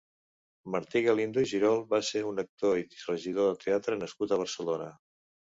[0.75, 4.93] Martí Galindo i Girol va ser un actor i regidor de teatre nascut a Barcelona.